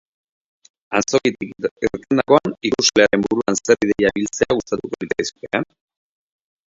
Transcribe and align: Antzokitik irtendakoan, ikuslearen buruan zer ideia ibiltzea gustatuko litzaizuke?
Antzokitik 0.99 1.51
irtendakoan, 1.89 2.55
ikuslearen 2.71 3.25
buruan 3.27 3.59
zer 3.61 3.87
ideia 3.89 4.11
ibiltzea 4.15 4.59
gustatuko 4.61 4.99
litzaizuke? 5.05 5.67